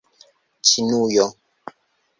[0.69, 1.29] Ĉinujo